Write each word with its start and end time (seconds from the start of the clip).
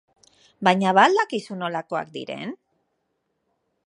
Baina 0.67 0.93
ba 0.99 1.03
al 1.09 1.17
dakizu 1.19 1.57
nolakoak 1.59 2.09
diren? 2.17 2.57